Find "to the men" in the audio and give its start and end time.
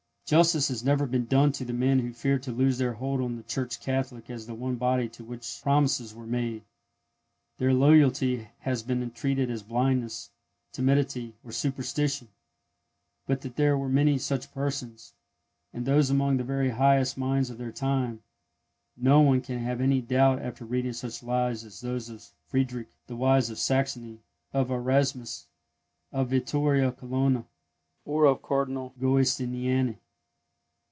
1.51-1.99